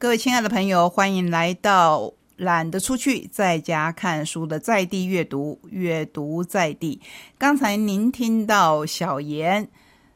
[0.00, 6.98] 各位亲爱的朋友，欢迎来到懒得出去，在家看书的在地阅读，阅读在地。
[7.36, 9.68] 刚才您听到小妍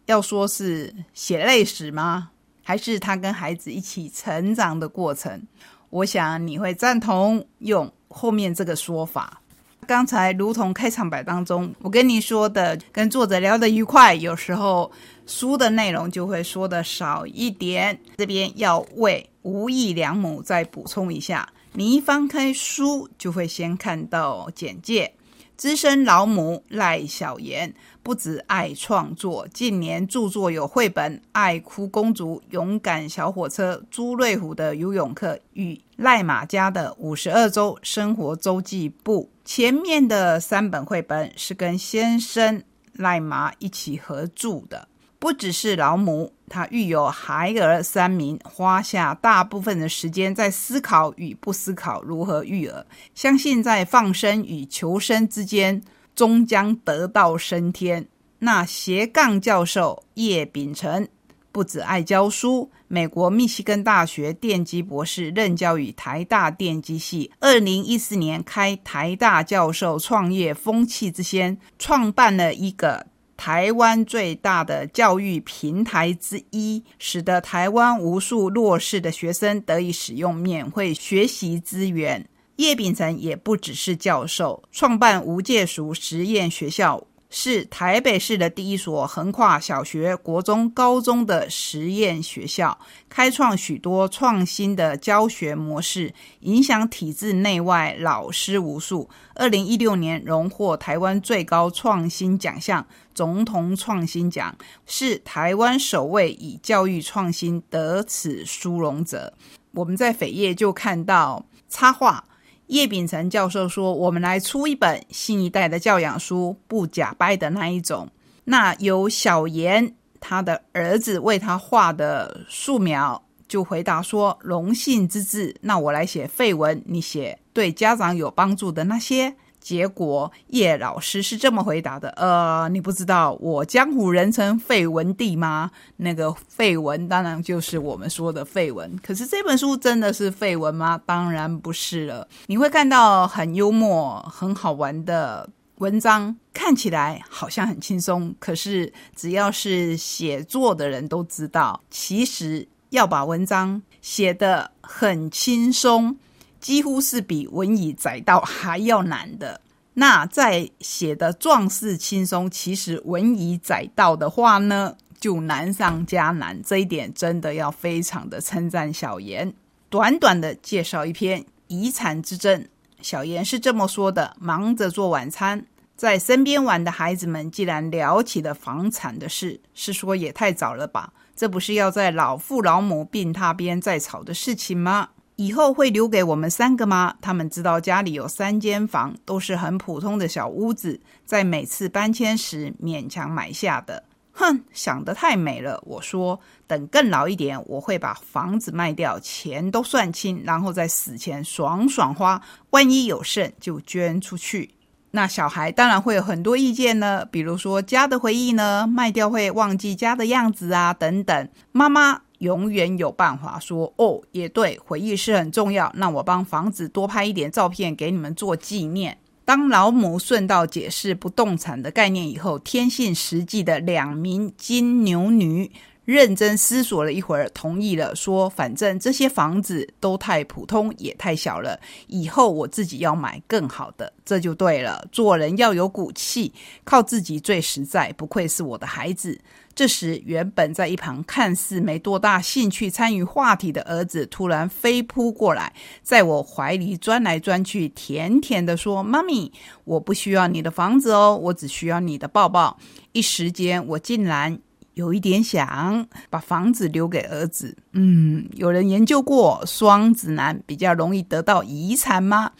[0.07, 2.31] 要说是血泪史吗？
[2.62, 5.47] 还是他跟孩子一起成长的过程？
[5.90, 9.42] 我想你会赞同用后面这个说法。
[9.87, 14.90] 刚才如同开场白当中，我跟你说的，跟作者聊得愉快，有时候
[15.26, 18.01] 书的内容就会说的少一点。
[18.16, 25.15] 这边要为无意良母再补充一下，你一翻开书，就会先看到简介。
[25.57, 27.73] 资深老母赖小妍，
[28.03, 39.31] 不止爱创作，近年著作有绘本《爱哭公主》《勇敢小火车》《朱瑞虎的游泳课》与赖马家的五十二周生活周记簿。
[39.45, 42.61] 前面的三本绘本是跟先生
[42.95, 44.89] 赖马一起合著的。
[45.24, 52.84] 不只是老母，她育有孩儿三名，花下大部分的时间在思考与不思考如何育儿。
[53.14, 55.83] 相信在放生与求生之间，
[56.14, 58.06] 终将得道升天。
[58.41, 61.08] 那斜杠教授叶秉成
[61.50, 67.33] 不止爱教书，美国密西根大学电机博士，任教于台大电机系。
[67.41, 73.06] 二零一四年开台大教授创业风气之先，创办了一个。
[73.45, 82.27] 台湾最大的教育平台之一，使得台湾无数弱势的学生得以使用免费学习资源。
[82.56, 87.06] 叶秉成也不只是教授，创办无界塾实验学校。
[87.37, 99.11] 是台北市的第一所横跨小学、国中、高中的实验学校，开创许多创新的教学模式，影响体制内外老师无数。
[99.35, 109.35] 二零一六年荣获台湾最高创新奖项——总统创新奖，是台湾首位以教育创新得此殊荣者。
[109.73, 112.25] 我们在扉页就看到插画。
[112.69, 118.09] 叶秉成教授说：“我们来出一本新一代的教养书，不假掰的那一种。
[118.44, 135.70] 那由小严他的儿子为他画的素描，就回答说：‘荣幸之至。’那我来写废文，你写对家长有帮助的那些。”结果叶老师是这么回答的：“呃，你不知道我江湖人称废文帝吗？
[135.97, 138.94] 那个废文当然就是我们说的废文。
[139.02, 141.00] 可是这本书真的是废文吗？
[141.06, 142.28] 当然不是了。
[142.44, 145.48] 你会看到很幽默、很好玩的
[145.78, 148.34] 文章，看起来好像很轻松。
[148.38, 156.19] 可是只要是写作的人都知道，其实要把文章写得很轻松。”
[156.64, 159.60] 几乎是比文以载道还要难的。
[159.92, 166.62] 那在写的壮士轻松，其实文以载道的话呢，就难上加难。
[166.62, 169.52] 这一点真的要非常的称赞小妍。
[169.91, 172.66] 短短的介绍一篇遗产之争，
[173.02, 181.12] 小妍是这么说的：忙着做晚餐，在身边玩的孩子们既然聊起了房产的事，是说也太早了吧？
[181.36, 185.10] 这不是要在老父老母病榻边再吵的事情吗？
[185.37, 187.15] 以后会留给我们三个吗？
[187.21, 194.05] 他们知道家里有三间房，都是很普通的小屋子，在每次搬迁时勉强买下的。
[194.31, 195.83] 哼，想得太美了。
[195.84, 202.41] 我说，等更老一点，我会把房子卖掉，钱都算清，然后在死前爽爽花。
[202.71, 204.71] 万一有剩，就捐出去。
[205.11, 211.49] 那小孩当然会有很多意见呢，比如说家的回忆呢，卖掉会忘记家的样子啊，等等。
[211.73, 212.21] 妈妈。
[212.44, 215.91] 永远有办法说哦，也对，回忆是很重要。
[215.97, 219.16] 那我帮房子多拍一点照片给你们做纪念。
[219.47, 225.71] 当老母顺道解释不动产的概念以后，天性实际的两名金牛女
[226.05, 235.06] 认真思索了一会儿，同意了，说反正这些房子都太普通，也太小了，以后我自己要买更好的，这就对了。
[235.11, 236.53] 做人要有骨气，
[236.84, 238.12] 靠自己最实在。
[238.19, 239.41] 不愧是我的孩子。
[239.75, 252.79] 这时，原本在一旁看似没多大兴趣参与话题的儿子，突然飞扑过来，在我怀里钻来钻去，甜甜的说：“妈咪，我不需要你的房子哦，我只需要你的抱抱。”
[253.11, 254.56] 一时间，我竟然
[254.94, 257.77] 有一点想把房子留给儿子。
[257.94, 262.53] 嗯，有人研究过双子男比较容易得到遗产吗？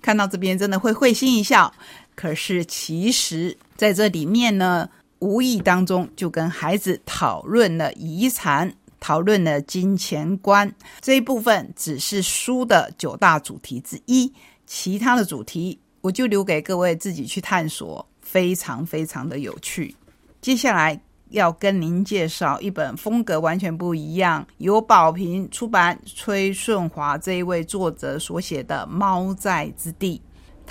[0.00, 1.74] 看到这边，真的会会心一笑。
[2.14, 4.88] 可是，其实在这里面呢。
[5.20, 10.70] 无意当中就跟孩子讨论了遗产，讨论了金钱观
[11.00, 14.32] 这一部分，只是书的九大主题之一，
[14.66, 19.94] 其他的主题我就留给各位自己去探索，非常非常的有趣。
[20.40, 30.20] 接下来要跟您介绍一本风格完全不一样，由宝瓶出版崔顺华这一位作者所写的《猫在之地》。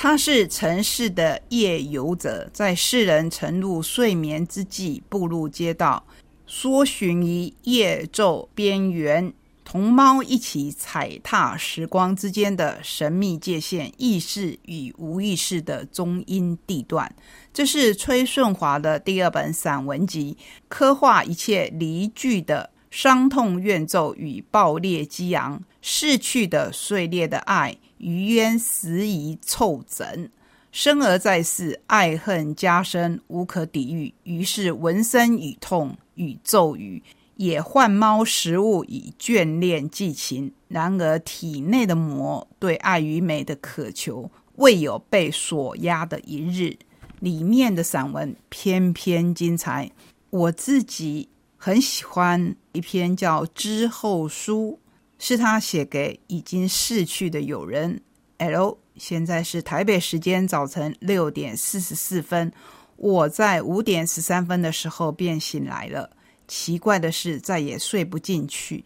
[0.02, 6.06] 他是城市的夜游者，在世人沉入睡眠之际，步入街道，
[6.48, 9.34] 搜寻于夜昼边缘。
[9.66, 17.14] 同猫一起踩踏时光之间的神秘界限，意识与无意识的中阴地段。
[17.54, 20.38] 这是崔顺华的第二本散文集，
[20.70, 30.30] 刻画一切离聚的伤痛怨咒与爆裂激昂，逝去的碎裂的爱，余烟时移凑整。
[30.72, 37.04] 生而在世，爱恨加深，无可抵御，于是闻声与痛与咒语。
[37.36, 46.78] 也换猫食物以眷恋寄情，然而体内的魔对爱与美的渴求未有被锁压的一日。
[47.22, 49.90] 里面的散文偏偏精彩，
[50.30, 54.80] 我自己很喜欢一篇叫《之后书》，
[55.20, 58.02] 是他写给已经逝去的友人
[58.38, 58.80] L。
[58.98, 62.52] 现在是台北时间早晨六点四十四分，
[62.98, 66.10] 我在五点十三分的时候便醒来了。
[66.48, 68.84] 奇怪的是，再也睡不进去。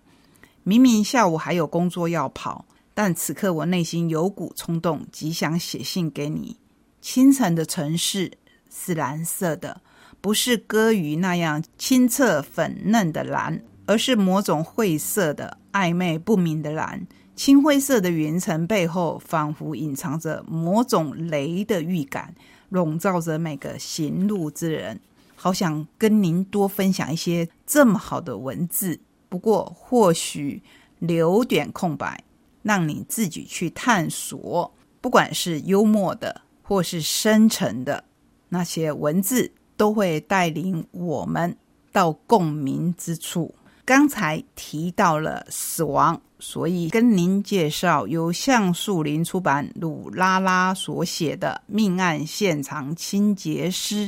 [0.63, 6.57] 明明下午还有工作要跑，但此刻我内心有股冲动，极想写信给你。
[7.01, 8.31] 清晨的城市
[8.69, 9.81] 是蓝色的，
[10.21, 17.05] 不是歌鱼那样清澈粉嫩的蓝，而是某种晦涩的暧昧不明的蓝。
[17.35, 22.33] 青灰色的云层背后，仿佛隐藏着某种雷的预感，
[22.69, 25.01] 笼罩着每个行路之人。
[25.35, 30.61] 好想跟您多分享一些这么好的文字，不过或许
[30.99, 32.23] 留点空白，
[32.61, 34.71] 让你自己去探索。
[35.01, 38.05] 不管是幽默的，或是深沉的，
[38.49, 41.57] 那些文字都会带领我们
[41.91, 43.53] 到共鸣之处。
[43.85, 54.07] 刚才提到了死亡，所以跟您介绍由橡树林出版鲁拉拉所写的《命案现场清洁师》。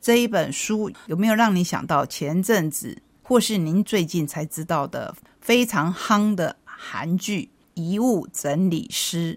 [0.00, 7.42] 这一本书有没有让你想到前阵子，或是您最近才知道的非常夯的韩剧
[7.74, 9.34] 《遗物整理师》？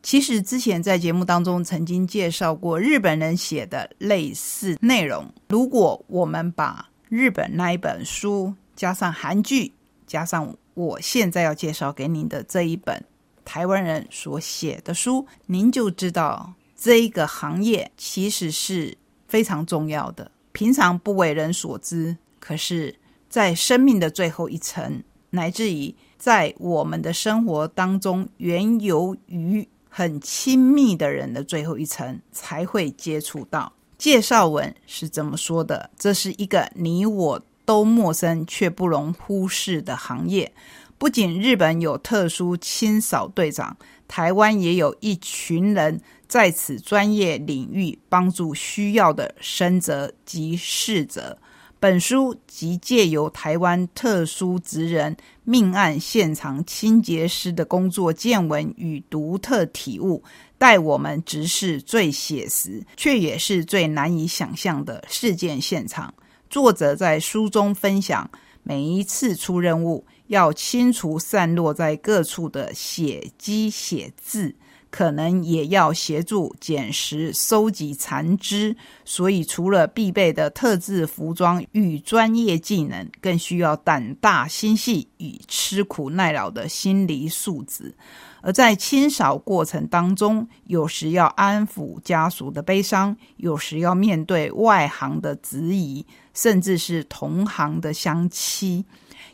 [0.00, 5.28] 其实之前在节目当中曾经介绍过日本人写的类似内容。
[5.48, 9.72] 如果我们把日本那一本书加上韩剧，
[10.06, 13.04] 加上我现在要介绍给您的这一本
[13.44, 18.98] 台湾人所写的书，您就知道这一个行业其实是。
[19.26, 22.94] 非常重要的，平常不为人所知，可是，
[23.28, 33.72] 在生命的最后一层，乃至于在我们的生活当中，原由于很亲密的人的最后一层，才会接触到。
[33.98, 35.90] 介绍文是怎么说的？
[35.98, 40.52] 这是一个你我都陌生却不容忽视的行业。
[40.96, 43.76] 不仅日本有特殊清扫队长，
[44.08, 46.00] 台湾也有一群人。
[46.26, 51.38] 在此专业领域帮助需要的生者及逝者，
[51.78, 60.24] 本书即借由台湾特殊职人命案现场清洁师的工作见闻与独特体悟，
[60.58, 66.12] 带我们直视最写实却也是最难以想象的事件现场。
[66.54, 68.30] 作者在书中分享，
[68.62, 74.54] 每一次出任务要清除散落在各处的血迹血渍。
[74.94, 87.92] 可能也要协助捡拾、收集残肢，所以除了必备的特制服装与专业技能，更需要胆大心细与吃苦耐劳的心理素质。
[88.40, 98.84] 而在清扫过程当中，有时要安抚家属的悲伤，有时要面对外行的质疑，甚至是同行的相欺，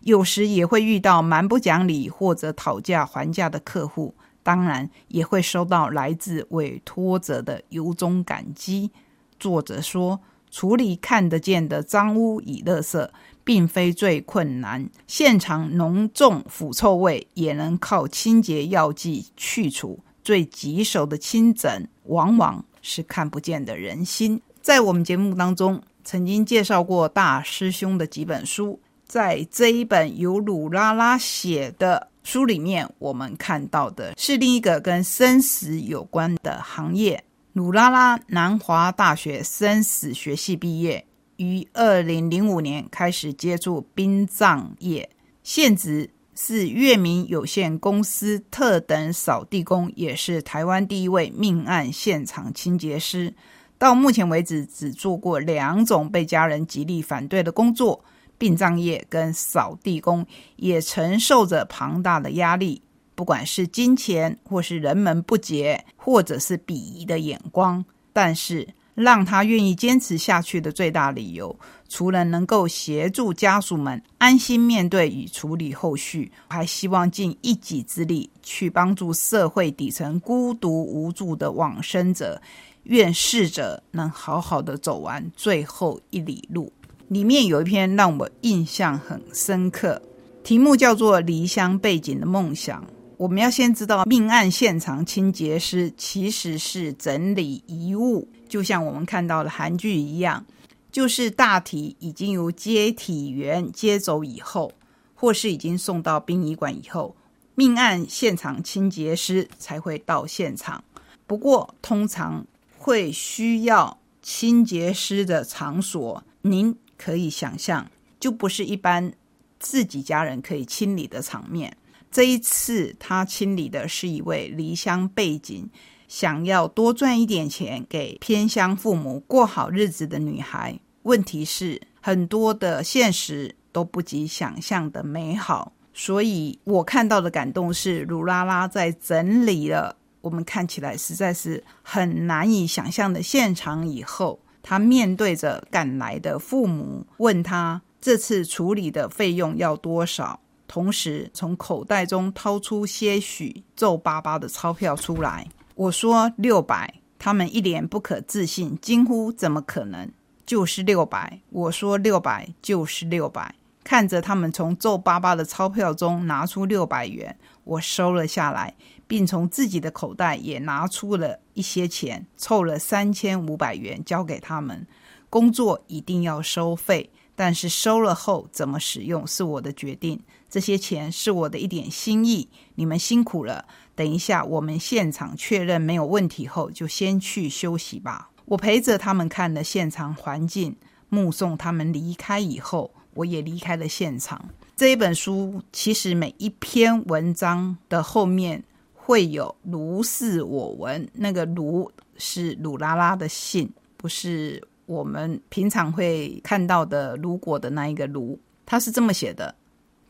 [0.04, 4.14] 有时也会遇到蛮不讲理或者讨价还价的客户。
[4.50, 8.90] 当然也会收到来自委托者的由衷感激。
[9.38, 10.18] 作者说，
[10.50, 13.08] 处理看得见的脏污与垃圾，
[13.44, 14.90] 并非最困难。
[15.06, 20.00] 现场浓重腐臭味也能靠清洁药剂去除。
[20.24, 24.42] 最棘手的清整，往往是看不见的人心。
[24.60, 32.09] 在我们节目当中，曾经介绍过大师兄的几本书，在这一本由鲁拉拉写的。
[32.22, 37.24] 书里面我们看到的是另一个跟生死有关的行业。
[37.52, 41.04] 鲁拉拉南华大学生死学系毕业，
[41.36, 45.10] 于二零零五年开始接触殡葬业，
[45.42, 53.34] 现职是月明有限公司特等扫地工，也是台湾第一位命案现场清洁师。
[53.76, 58.04] 到目前为止只做过两种被家人极力反对的工作：
[58.40, 62.80] 殡葬业跟扫地工，也承受着庞大的压力，
[63.14, 67.84] 不管是金钱，或是人们不解，或者是鄙夷的眼光。
[68.14, 71.54] 但是让他愿意坚持下去的最大理由，
[71.88, 82.40] 除了能够协助家属们安心面对与处理后续，还希望尽一己之力去帮助社会底层孤独无助的往生者。
[82.84, 86.72] 愿逝者能好好的走完最后一里路。
[87.10, 90.00] 里面有一篇让我印象很深刻，
[90.44, 92.80] 题目叫做《离乡背景的梦想》。
[93.16, 100.46] 我们要先知道，命案现场清洁师其实是整理遗物，就像我们看到的韩剧一样，
[100.92, 104.70] 就是大体已经由接体员接走以后，
[105.12, 107.16] 或是已经送到殡仪馆以后，
[107.56, 110.84] 命案现场清洁师才会到现场。
[111.26, 112.46] 不过，通常
[112.78, 117.90] 会需要清洁师的场所，您可以想象，
[118.20, 119.10] 就不是一般
[119.58, 121.74] 自己家人可以清理的场面。
[122.10, 125.70] 这一次，他清理的是一位离乡背景、
[126.06, 130.78] 想要多赚一点钱给偏乡父母过好日子的女孩。
[131.04, 135.72] 问题是，很多的现实都不及想象的美好。
[135.94, 150.40] 所以我看到的感动是，鲁拉拉在整理了我们看起来实在是很难以想象的现场以后，他面对着赶来的父母，问他这次处理的费用要多少。
[150.66, 155.48] 同时，从口袋中掏出些许皱巴巴的钞票出来。
[155.74, 160.08] 我说六百，他们一脸不可置信，惊呼：“怎么可能？
[160.46, 163.54] 就是六百！”我说六百就是六百。
[163.82, 168.74] 看着他们从皱巴巴的钞票中拿出六百元，我收了下来，
[169.06, 174.86] 并从自己的口袋也拿出了一些钱，凑了三千五百元交给他们。
[175.28, 177.10] 工作一定要收费。
[177.36, 180.20] 但是收了后怎么使用是我的决定，
[180.50, 183.64] 这些钱是我的一点心意，你们辛苦了。
[183.94, 188.28] 等一下我们现场确认没有问题后，就先去休息吧。
[188.44, 190.76] 我陪着他们看了现场环境，
[191.08, 194.48] 目送他们离开以后，我也离开了现场。
[194.76, 198.62] 这一本书其实每一篇文章的后面
[198.94, 204.62] 会有“如是我闻”，那个“如”是鲁拉拉的信，不是。
[204.86, 208.36] 我们平常会看到的“如果”的那一个“如”，
[208.66, 209.54] 他是这么写的：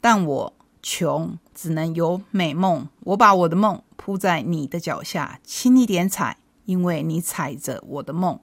[0.00, 2.88] 但我穷，只能有美梦。
[3.00, 8.40] 我把我的梦铺在你的脚下，轻一点踩，因为你踩着我的梦。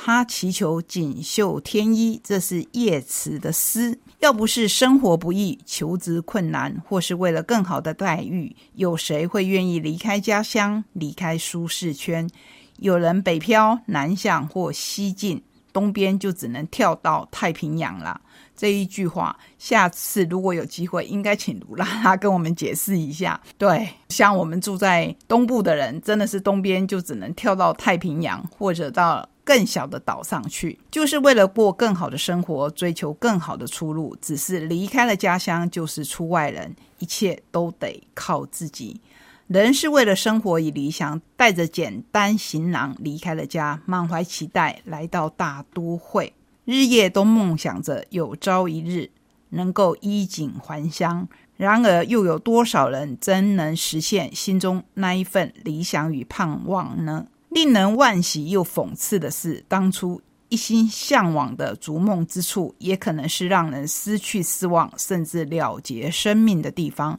[0.00, 3.98] 他祈求锦绣天衣，这是叶慈的诗。
[4.20, 12.30] 要不是生活不易、求职困难，或是为了更好的待遇，有谁会愿意离开家乡、离开舒适圈？
[12.78, 15.42] 有人北漂、南向或西进。
[15.70, 18.20] 东边就只能跳到太平洋了。
[18.56, 23.40] 这一句话，下次如果有机会，应该请卢拉拉跟我们解释一下。
[23.56, 34.14] 对，像我们住在东部的人，真的是东边就只能跳到太平洋，或者到更小的岛上去，就是为了过更好的生活，追求更好的出路。
[34.20, 39.00] 只是离开了家乡，就是出外人，一切都得靠自己。
[39.46, 46.34] 人是为了生活与理想，带着简单行囊离开了家，满怀期待来到大都会，
[46.66, 49.10] 日夜都梦想着有朝一日
[49.48, 51.26] 能够衣锦还乡。
[51.56, 57.28] 然而，又有多少人真能实现心中那一份理想与盼望呢？
[57.50, 67.18] 令人惋惜又讽刺的是，当初一心向往的逐梦之处，也可能是让人失去希望，甚至了结生命的地方。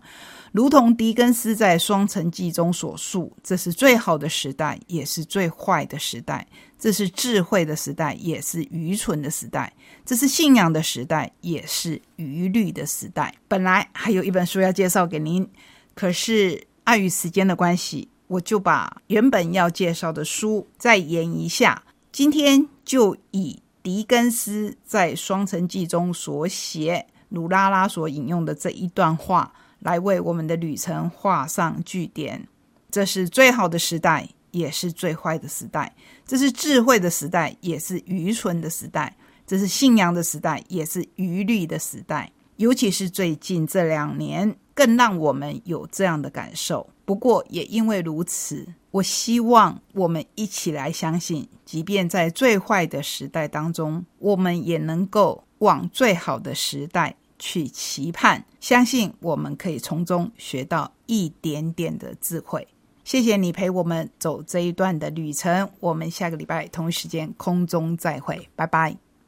[0.52, 6.44] 如同狄更斯在《双城记》中所述，这是最好的时代，也是最坏的时代；
[6.80, 9.72] 这是智慧的时代，也是愚蠢的时代；
[10.04, 13.32] 这是信仰的时代，也是愚虑的时代。
[13.48, 15.48] 本来还有一本书要介绍给您，
[15.94, 21.84] 可是碍于时间的关系，我就把原本要介绍的书再演一下。
[22.12, 29.54] 今天就以狄更斯在《双城记》中所写，鲁拉拉所引用的这一段话。
[29.80, 32.46] 来为我们的旅程画上句点。
[32.92, 35.88] 这是最好的时代，也是最坏的时代；
[36.28, 39.10] 这是智慧的时代，也是愚蠢的时代；
[39.48, 42.30] 这是信仰的时代，也是愚虑的时代。
[42.58, 46.90] 尤其是最近这两年，更让我们有这样的感受。
[47.10, 57.16] 不过，也因为如此，我希望我们一起来相信，即便在最坏的时代当中，我们也能够往最好的时代。
[57.40, 62.68] 去期盼，相信我们可以从中学到一点点的智慧。
[63.04, 69.09] 谢谢你陪我们走这一段的旅程，我们下个礼拜同一时间空中再会，拜拜。